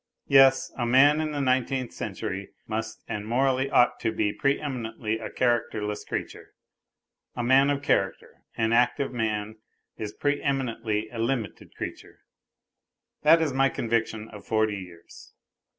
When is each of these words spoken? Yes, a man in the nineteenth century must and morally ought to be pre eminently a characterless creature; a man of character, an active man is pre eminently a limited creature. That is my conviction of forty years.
Yes, 0.27 0.71
a 0.79 0.83
man 0.87 1.21
in 1.21 1.29
the 1.31 1.39
nineteenth 1.39 1.93
century 1.93 2.49
must 2.65 3.03
and 3.07 3.23
morally 3.27 3.69
ought 3.69 3.99
to 3.99 4.11
be 4.11 4.33
pre 4.33 4.59
eminently 4.59 5.19
a 5.19 5.29
characterless 5.29 6.03
creature; 6.03 6.55
a 7.35 7.43
man 7.43 7.69
of 7.69 7.83
character, 7.83 8.41
an 8.57 8.73
active 8.73 9.11
man 9.11 9.57
is 9.97 10.11
pre 10.11 10.41
eminently 10.41 11.07
a 11.11 11.19
limited 11.19 11.75
creature. 11.75 12.21
That 13.21 13.43
is 13.43 13.53
my 13.53 13.69
conviction 13.69 14.27
of 14.29 14.43
forty 14.43 14.77
years. 14.77 15.33